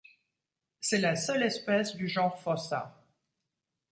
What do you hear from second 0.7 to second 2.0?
C'est la seule espèce